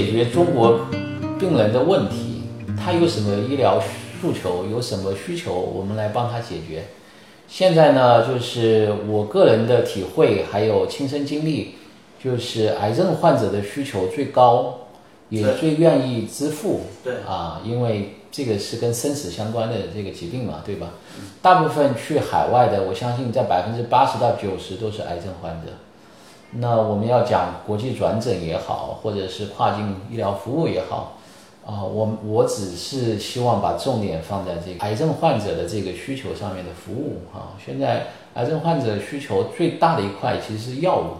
[0.00, 0.86] 解决中国
[1.38, 2.42] 病人的问题，
[2.74, 3.78] 他有什么医疗
[4.18, 6.84] 诉求，有什么需求，我们来帮他解决。
[7.46, 11.74] 现在呢，就是我个人的体会，还有亲身经历，
[12.22, 14.86] 就是癌症患者的需求最高，
[15.28, 16.80] 也最愿意支付。
[17.04, 20.92] 对啊，因为这个是跟生死相关的这个疾病嘛，对吧？
[21.42, 25.72] 大部分去海外的，我相信在百分之八十到九十都是癌症患者。
[26.52, 31.16] 那我们要讲国际转诊也好，或者是跨境医疗服务也好，
[31.64, 37.54] 啊，我我只是希望把重点放在这个癌症患者的这个需求上面的服务啊。
[37.64, 41.16] 现在癌症患者需求最大的一块其实是药物，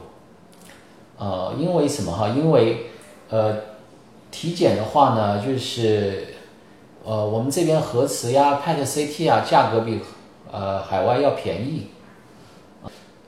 [1.16, 2.28] 呃，因为什么哈？
[2.30, 2.86] 因为
[3.28, 3.56] 呃，
[4.32, 6.34] 体检的话呢，就是
[7.04, 10.00] 呃，我们这边核磁呀、PET CT 啊，价格比
[10.50, 11.86] 呃海外要便宜。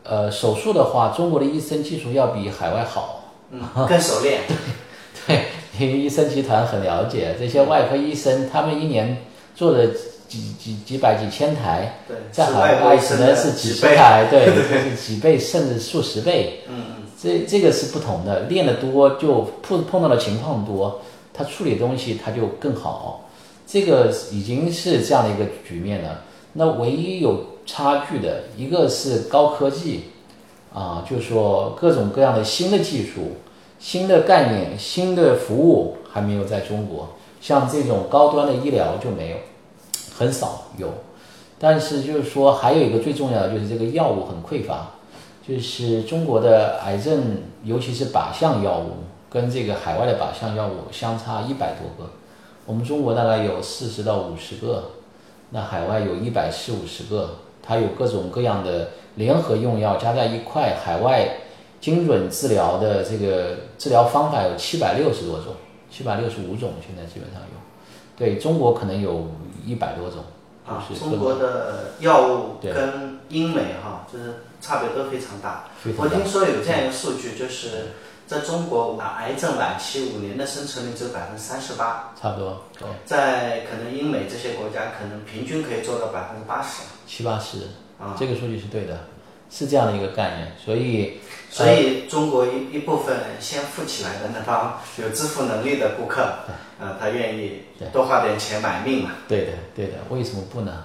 [0.04, 3.20] 呃，手术的话，中国的医生技术要比海外好。
[3.50, 4.40] 嗯，更熟练。
[5.26, 5.44] 对，
[5.78, 9.16] 因为医生集团很了解这些外科医生，他们一年
[9.54, 9.88] 做的
[10.26, 13.72] 几几几百几千台，对，在是海外可国医生的能是几。
[13.74, 16.60] 十台，对， 就是几倍甚至数十倍。
[16.68, 21.00] 嗯嗯，这这个是不同的，练得多就碰碰到的情况多，
[21.34, 23.28] 他处理东西他就更好。
[23.66, 26.22] 这个已经是这样的一个局面了。
[26.54, 30.04] 那唯一有差距的一个是高科技，
[30.72, 33.36] 啊，就是说各种各样的新的技术、
[33.78, 39.36] 新的概念、新的服务还没有在中国，像这种高端的医疗就没有，
[40.16, 40.88] 很少有。
[41.58, 44.90] 但是就是说，还有一个最重要的就是这个药物很匮乏，
[45.46, 52.10] 就是中国的癌症，尤其是靶向药物，跟这个海外的靶向药物相差一百多个，
[52.66, 54.90] 我们中国大概有四十到五十个，
[55.54, 61.28] 那海外有一百四五十个，它有各种各样的联合用药加在一块，海外
[61.78, 65.54] 精准治疗的这个治疗方法有七百六十多种，
[65.90, 67.58] 七百六十五种，现在基本上有，
[68.16, 69.28] 对中国可能有
[69.66, 70.24] 一百多种，
[70.66, 75.64] 啊，中国的药物跟英美哈，就是差别都非常大。
[75.78, 77.92] 非常大我听说有这样一个数据，就是
[78.32, 86.82] 在中国啊，癌症晚期五年的生存率只有百分之三十八，差不多，对，在可能英美这些国家，可能平均可以做到百分之八十。
[87.06, 87.68] 七八十，
[88.00, 89.00] 啊这个数据是对的，
[89.50, 91.18] 是这样的一个概念，所以
[91.50, 96.22] 所以中国一一部分先富起来的那帮有支付能力的顾客，
[96.80, 97.60] 呃，他愿意
[97.92, 99.10] 多花点钱买命嘛。
[99.28, 100.84] 对的，对的，为什么不呢？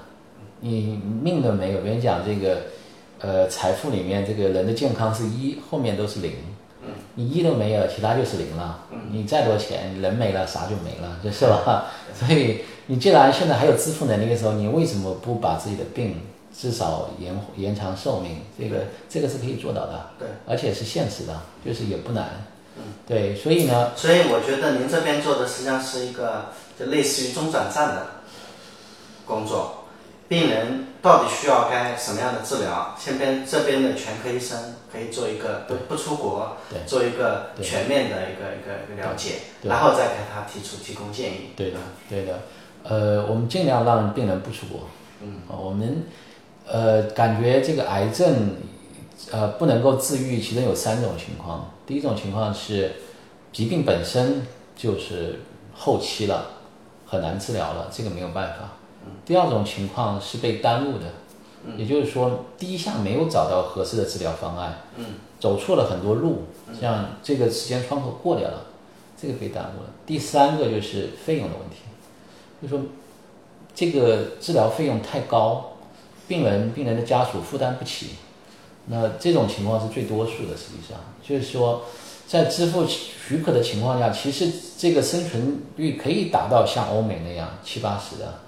[0.60, 2.64] 你命都没有，别人讲这个，
[3.20, 6.34] 呃，财富里面这个人的健康是一，后面都是零。
[7.18, 8.86] 嗯，你一都没有，其他就是零了。
[8.92, 11.88] 嗯，你再多钱，人没了，啥就没了，就是吧？
[12.18, 16.22] 所以你既然现在还有支付能力的时候，你为什么不把自己的病
[16.56, 18.38] 至少延延长寿命？
[18.58, 22.30] 这个这个是可以做到的，对，而且是现实的，就是也不难。
[22.78, 26.46] 嗯，对，所以呢，所以我觉得您这边做的实际上是一个
[26.80, 28.08] 就类似于中转站的
[29.26, 29.86] 工作，
[30.28, 41.52] 病人到底需要该什么样的治疗，先边这边的全科医生可以做一个不不出国对，做一个全面的一个一个一个了解，对然后再给他提出提供建议。
[41.56, 41.78] 对的，
[42.10, 42.40] 对的，
[42.84, 44.82] 呃，我们尽量让病人不出国。
[45.22, 46.04] 嗯，我们
[46.68, 48.58] 呃感觉这个癌症
[49.32, 51.72] 呃不能够治愈，其中有三种情况。
[51.86, 52.96] 第一种情况是
[53.54, 54.46] 疾病本身
[54.76, 55.40] 就是
[55.74, 56.48] 后期了，
[57.06, 58.74] 很难治疗了，这个没有办法。
[59.26, 61.06] 第二种情况是被耽误的，
[61.78, 65.06] 也就是说第一项没有找到合适的治疗方案，嗯，
[65.40, 66.44] 走错了很多路，
[66.80, 68.66] 像这个时间窗口过掉了，
[69.22, 69.90] 这个被耽误了。
[70.06, 71.78] 第三个就是费用的问题，
[72.62, 72.86] 就说
[73.76, 75.74] 这个治疗费用太高，
[76.28, 78.12] 病人病人的家属负担不起，
[78.86, 80.56] 那这种情况是最多数的。
[80.56, 81.84] 实际上就是说，
[82.26, 88.40] 在支付许可的情况下，其实这个生存率可以达到像欧美那样七八十的。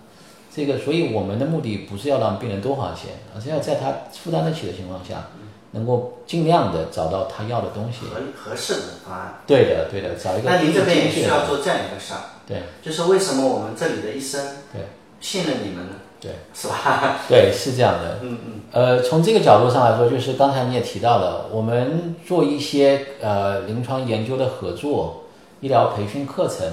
[0.60, 5.28] 这个，所以我们的目的不是要让病人多花钱，而是要在他负担得起的情况下，
[5.72, 8.00] 能够尽量的找到他要的东西。
[8.08, 9.40] 合合适的方案。
[9.48, 14.82] 对的，对的，找一个那您这边也需要做这样一个事儿，对就是为什么我们这里的医生对
[15.22, 15.94] 信任你们呢？
[16.22, 17.20] 对是吧？
[17.30, 18.20] 对，是这样的。
[18.22, 18.62] 嗯嗯。
[18.72, 25.24] 呃，从这个角度上来说，就是刚才你也提到了，我们做一些呃临床研究的合作、
[25.62, 26.68] 医疗培训课程，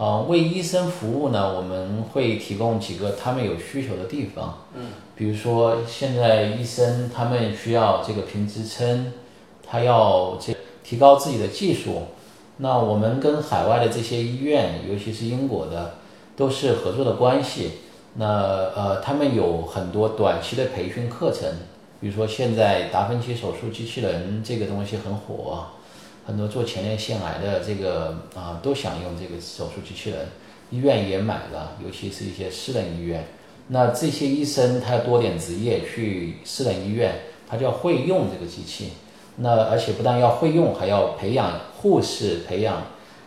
[0.00, 4.60] 呃，为医生服务呢，我们会提供几个他们有需求的地方。
[4.74, 9.12] 嗯，比如说现在医生他们需要这个评职称，
[9.62, 12.04] 他要这提高自己的技术，
[12.56, 15.96] 那我们跟海外的这些医院，尤其是英国的，
[16.34, 17.72] 都是合作的关系。
[18.14, 18.24] 那
[18.74, 21.46] 呃，他们有很多短期的培训课程，
[22.00, 25.66] 比如说现在达芬奇手术机器人这个东西很火，
[26.24, 30.26] 很多做前列腺癌的这个啊都想用这个手术机器人，
[30.70, 33.26] 医院也买了，尤其是一些私人医院。
[33.68, 37.14] 那这些医生他要多点执业，去私人医院，
[37.48, 38.92] 他就要会用这个机器。
[39.36, 42.82] 那而且不但要会用，还要培养护士，培养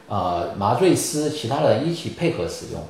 [0.07, 2.81] 啊麻醉师，其他人一起配合使用。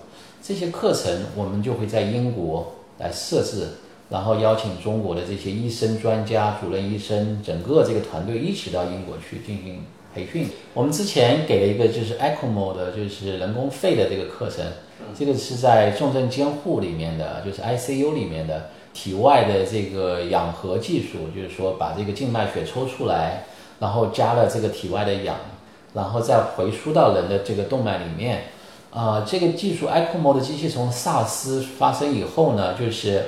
[0.41, 3.69] 这些课程我们就会在英国来设置，
[4.09, 9.83] 然后邀请中国的这些医生、专家、主任医生，整个这个团队一起到英国去进行
[10.13, 10.47] 培训。
[10.73, 14.65] 我们之前给了一个就是 ECMO 的，就是人工肺的这个课程，
[15.17, 23.45] 这个是在重症监护里面的，就是 ICU 里面的体外的这个氧合技术，就是说把这个静脉血抽出来，
[23.79, 25.35] 然后加了这个体外的氧，
[25.93, 28.43] 然后再回输到人的这个动脉里面。
[28.91, 33.23] 啊，这个技术 ECMO 的机器从 SARS 发生以后呢，就是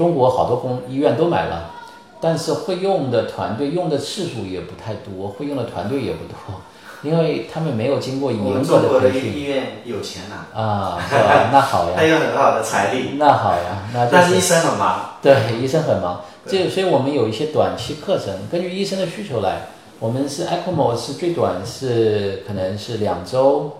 [0.00, 1.72] 中国好多公医院都买了，
[2.22, 6.58] 但是会用的团队用的次数也不太多，会用的团队也不多，
[7.04, 11.50] 因为他们没有经过严格中国的培训医院有钱呐、啊，是吧？
[11.52, 15.10] 那好呀他呀，有很好的财力，那好呀，那就但是医生很忙。
[15.20, 19.66] 对，医生很忙，这个所以我们有一些短期课程，根据医生的需求来。
[19.98, 23.70] 我们是 ECMO 是最短是可能是两周，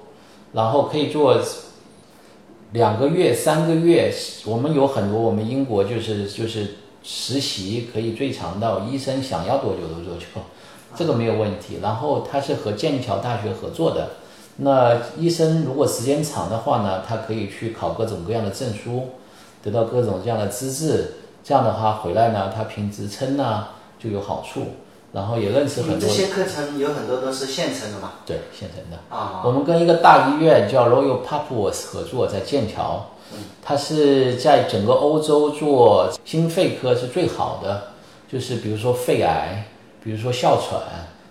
[0.53, 1.41] 然后可以做
[2.73, 4.13] 两个月、三个月。
[4.47, 10.21] 我们有很多，我们英国就是就是实习可以最长到医生想要多久多久，
[10.95, 11.79] 这个没有问题。
[11.83, 14.11] 然后他是和剑桥大学合作的，
[14.57, 19.11] 那医生如果时间长的话呢，他可以去考各种各样的证书，
[19.63, 21.15] 得到各种各样的资质。
[21.43, 23.69] 这样的话回来呢，他评职称呢
[23.99, 24.63] 就有好处，
[25.12, 28.12] 然后也认识很多这些课程有很多都是现成的嘛？
[28.25, 28.97] 对现成的。
[29.09, 33.07] 啊，我们跟一个大医院叫 Royal Papworth 合作，在剑桥，
[33.62, 37.83] 它是在整个欧洲做心肺科是最好的，
[38.31, 39.65] 就是比如说肺癌，
[40.03, 40.81] 比如说哮喘，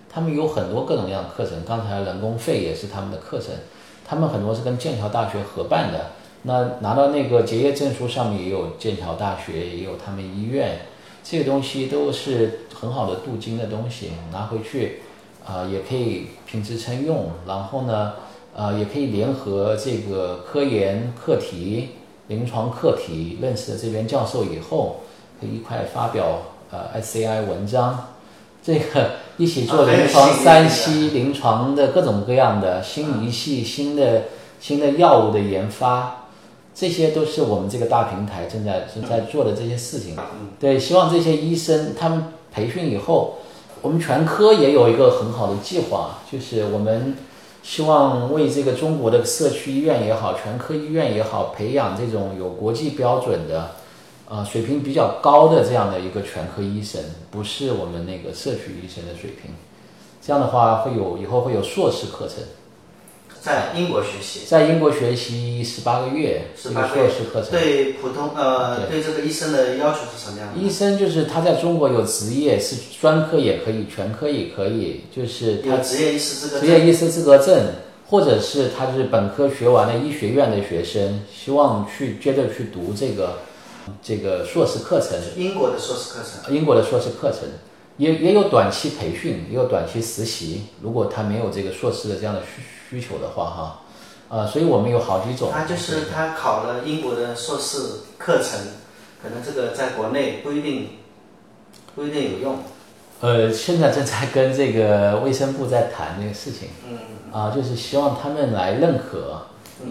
[0.10, 1.54] 他们有很多各种各样的课程。
[1.66, 3.52] 刚才人工肺也是他们的课程，
[4.06, 6.08] 他们很多是跟剑桥大学合办的。
[6.44, 10.80] 那拿到那个结业证书上面也有剑桥大学，也有他们医院，
[11.30, 15.02] 这个东西都是很好的镀金的东西，拿回去。
[15.46, 18.14] 啊、也可以评职称用，然后呢，
[18.56, 21.90] 呃，也可以联合这个科研课题、
[22.28, 24.98] 临床课题，认识了这边教授以后，
[25.42, 26.40] 可以一块发表
[26.70, 28.10] 呃 SCI 文章，
[28.62, 34.26] 这个一起做临床三期、临床的各种各样的新仪器、新的
[34.60, 36.19] 新的药物的研发，
[36.80, 40.16] 这些都是我们这个大平台正在正在做的这些事情。
[40.58, 42.24] 对，希望这些医生他们
[42.54, 43.40] 培训以后，
[43.82, 47.16] 我们全科也有一个很好的计划，就是我们
[47.62, 53.72] 希望为这个中国的社区医院也好，全科医院也好，培养这种有国际标准的，
[54.30, 59.52] 呃，水平比较高的这样的一个全科医生，不是我们那个社区医生的水平。
[60.22, 62.38] 这样的话，会有以后会有硕士课程，
[63.42, 67.52] 在英国学习，在英国学习十八个月，这个十八个月硕士课程。
[67.52, 70.60] 对普通呃对这个医生的要求是什么样的？
[70.60, 77.66] 医生就是他在中国有职业，是专科也可以，全科也可以，就是他有职业医师资格职，业医师资格证，
[78.10, 83.40] 或者是他是本科学完了医学院的学生，希望去接着去读这个
[84.02, 86.54] 这个硕士课程，英国的硕士课程。
[86.54, 87.42] 英国的硕士课程，
[88.00, 90.68] 也也有短期培训，也有短期实习。
[90.82, 93.82] 如果他没有这个硕士的这样的需需求的话，哈，
[94.30, 95.52] 呃，所以我们有好几种。
[95.52, 97.78] 他就是他考了英国的硕士
[98.18, 98.58] 课程，
[99.22, 100.92] 可能这个在国内不一定
[101.94, 102.60] 不一定有用。
[103.20, 106.98] 呃，现在正在跟这个卫生部在谈这个事情，嗯，
[107.34, 109.42] 啊，就是希望他们来认可，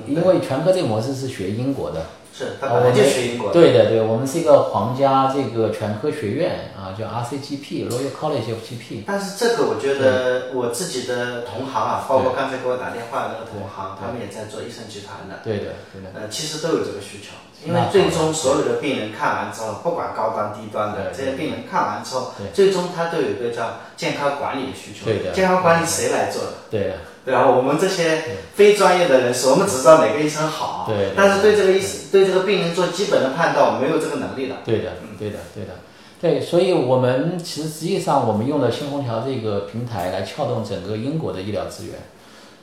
[0.06, 2.06] 因为全科这个模式是学英国的，
[2.38, 3.52] 是我们本来就学英国的。
[3.52, 9.02] 对的，对，我们是一个皇家这个全科学院啊，叫 RCGP Royal College of GP。
[9.06, 17.34] 但是这个我觉得我自己的同行啊，包括刚才给我打电话的那个同行，他们也在做医生集团的，对的，对的，呃，其实都有这个需求。
[17.66, 25.04] 因为最终所有的病人看完之后，不管高端低端的这些病人看完之后，最终他都有一个叫健康管理的需求。
[25.04, 26.52] 对的健康管理谁来做的？
[26.70, 27.44] 对的，对吧？
[27.50, 28.22] 我们这些
[28.54, 34.56] 非专业的人士，我们只知道哪个医生好，对对但是对这个医对这个病人做基本的判断，我没有这个能力的。
[34.66, 35.72] 对的，对的，对的，
[36.20, 41.94] 对，所以我们其实实际上我们用了新虹桥这个平台来撬动整个英国的医疗资源。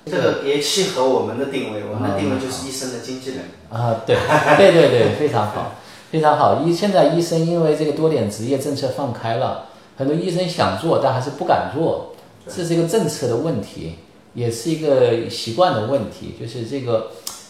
[0.06, 3.40] 这个也契合我们的定位，我们的定位就是医生的经纪人。
[3.72, 4.16] 啊，对，
[4.56, 5.72] 对对对，非常好，
[6.12, 6.62] 非常好。
[6.64, 9.66] 医现在医生因为这个多点执业政策放开了，
[9.98, 12.14] 很多医生想做，但还是不敢做，
[12.48, 13.96] 这是一个政策的问题，
[14.36, 16.36] 也是一个习惯的问题。
[16.40, 17.08] 就是这个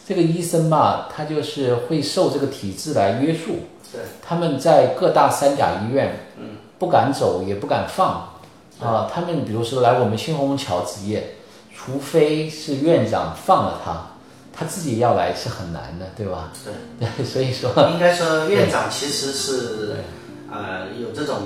[0.08, 3.58] 这个医生吧，他就是会受这个体制来约束，
[3.92, 8.30] 对，他们在各大三甲医院，嗯，不敢走，也不敢放。
[8.80, 11.38] 啊，他们比如说来我们新虹桥执业，
[11.74, 14.08] 除非是院长放了他，
[14.54, 16.52] 他自己要来是很难的，对吧？
[17.00, 19.96] 对，对， 所以说应该说院长其实是
[20.52, 21.38] 呃有这种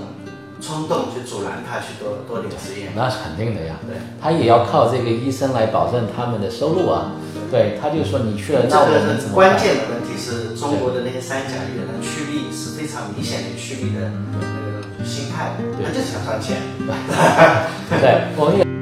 [0.59, 2.89] 冲动去阻拦他去多多点执业。
[2.95, 7.11] 那是肯定的呀，对，他也要靠这个医生来保证他们的收入啊。
[7.51, 9.49] 对，他就说你去了，那我们个怎么办？
[9.49, 15.51] 关键的问题是中国的那些三甲医院的趋利是非常明显的趋利的那个心态，
[15.83, 16.57] 他就是想赚钱。
[17.89, 18.78] 对，我们也。